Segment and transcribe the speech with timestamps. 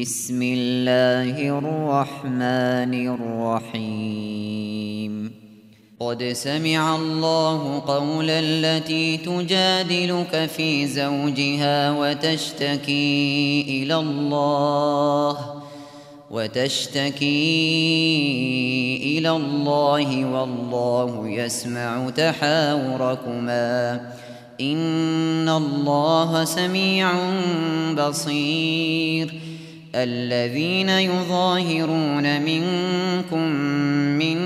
[0.00, 2.94] بسم الله الرحمن
[3.74, 5.32] الرحيم.
[6.00, 15.62] قد سمع الله قول التي تجادلك في زوجها وتشتكي إلى الله
[16.30, 17.28] وتشتكي
[19.18, 24.00] إلى الله والله يسمع تحاوركما.
[24.60, 27.12] إن الله سميع
[27.94, 29.53] بصير.
[29.94, 33.48] الذين يظاهرون منكم
[34.18, 34.36] من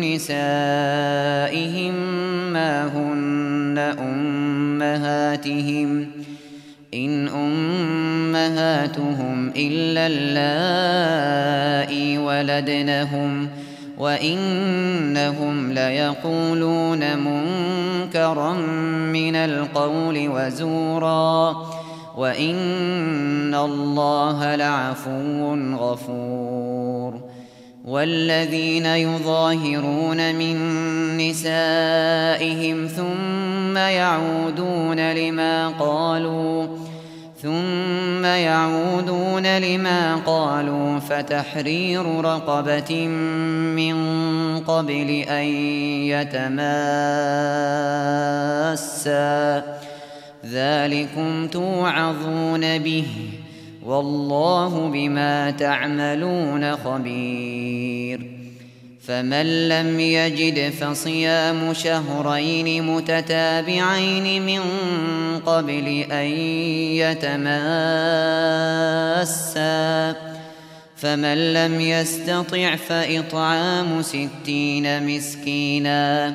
[0.00, 1.94] نسائهم
[2.52, 6.06] ما هن أمهاتهم
[6.94, 7.28] إن
[8.08, 13.48] أمهاتهم إلا اللائي ولدنهم
[13.98, 18.52] وإنهم ليقولون منكرا
[19.12, 21.77] من القول وزورا
[22.18, 27.20] وإن الله لعفو غفور
[27.84, 30.56] والذين يظاهرون من
[31.16, 36.66] نسائهم ثم يعودون لما قالوا
[37.42, 43.06] ثم يعودون لما قالوا فتحرير رقبة
[43.76, 43.96] من
[44.60, 45.44] قبل أن
[46.04, 46.78] يتماسا
[50.52, 53.06] ذلكم توعظون به
[53.84, 58.38] والله بما تعملون خبير
[59.06, 64.60] فمن لم يجد فصيام شهرين متتابعين من
[65.46, 66.26] قبل أن
[67.00, 68.28] يتماسا
[70.96, 76.34] فمن لم يستطع فإطعام ستين مسكينا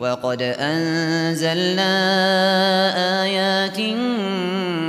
[0.00, 1.92] وقد أنزلنا
[3.22, 3.80] آيات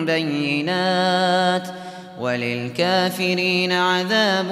[0.06, 1.68] بينات
[2.20, 4.46] وللكافرين عذاب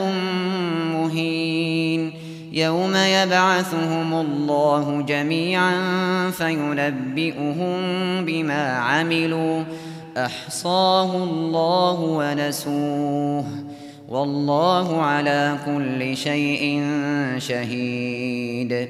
[0.94, 2.14] مهين
[2.52, 5.74] يوم يبعثهم الله جميعا
[6.32, 7.76] فينبئهم
[8.26, 9.64] بما عملوا
[10.18, 13.46] أحصاه الله ونسوه
[14.10, 16.84] والله على كل شيء
[17.38, 18.90] شهيد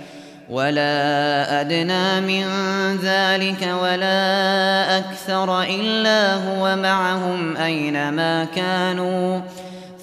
[0.51, 2.45] ولا أدنى من
[2.97, 9.41] ذلك ولا أكثر إلا هو معهم أينما كانوا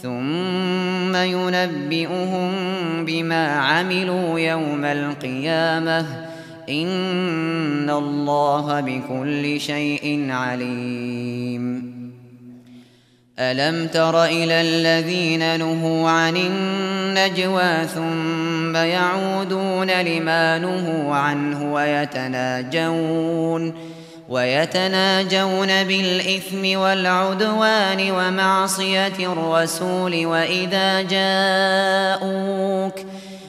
[0.03, 2.51] ثم ينبئهم
[3.05, 6.07] بما عملوا يوم القيامة
[6.69, 11.99] إن الله بكل شيء عليم.
[13.39, 18.38] ألم تر إلى الذين نهوا عن النجوى ثم
[18.77, 23.75] يعودون لما نهوا عنه ويتناجون
[24.29, 32.95] ويتناجون بالإثم والعدوان ومعصية الرسول وإذا جاءوك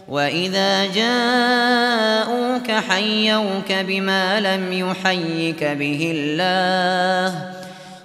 [0.07, 7.59] وإذا جاءوك حيوك بما لم يحيك به الله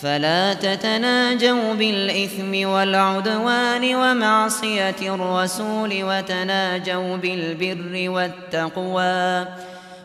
[0.00, 9.46] فلا تتناجوا بالإثم والعدوان ومعصية الرسول وتناجوا بالبر والتقوى.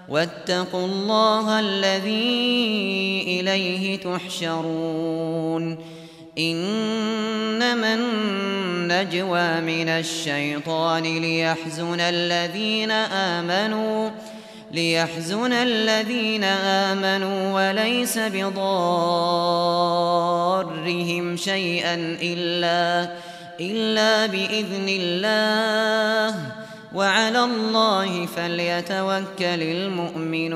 [0.10, 5.78] واتقوا الله الذي إليه تحشرون.
[6.38, 14.10] إنما النجوى من الشيطان ليحزن الذين آمنوا.
[14.74, 18.48] ليحزن الذين آمنوا وليس بضارهم
[21.38, 23.12] شيئا إلا,
[23.60, 26.36] إلا بإذن الله.
[26.96, 30.52] وعلى الله فليتوكل المؤمنون.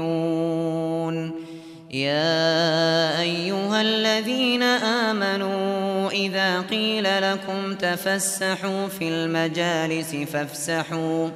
[1.91, 10.25] يا أيها الذين آمنوا إذا قيل لكم تفسحوا في المجالس فافسحوا.
[10.25, 11.29] فافسحوا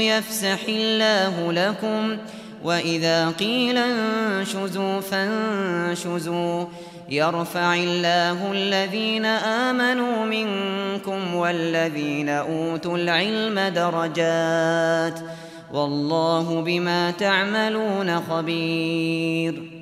[0.00, 2.16] يفسح الله لكم.
[2.64, 6.64] وإذا قيل انشزوا فانشزوا.
[7.08, 15.20] يرفع الله الذين آمنوا منكم والذين أوتوا العلم درجات.
[15.72, 19.81] والله بما تعملون خبير.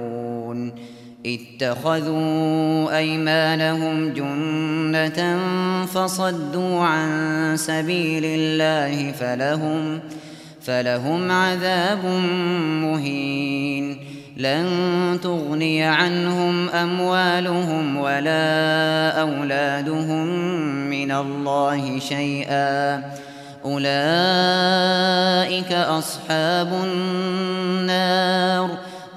[1.25, 5.39] اتخذوا أيمانهم جنة
[5.85, 9.99] فصدوا عن سبيل الله فلهم
[10.61, 12.05] فلهم عذاب
[12.81, 13.97] مهين
[14.37, 20.27] لن تغني عنهم أموالهم ولا أولادهم
[20.89, 23.03] من الله شيئا
[23.65, 23.91] أولئك
[25.71, 28.69] أصحاب النار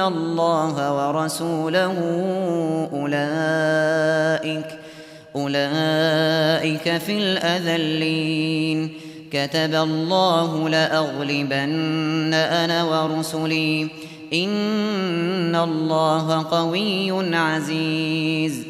[0.00, 1.94] يحادون الله ورسوله
[2.92, 4.66] أولئك
[5.36, 8.92] أولئك في الأذلين
[9.32, 13.88] كتب الله لأغلبن أنا ورسلي
[14.32, 18.69] إن الله قوي عزيز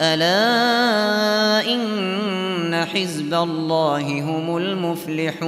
[0.00, 5.38] ألا إن حزب الله هم المفلحون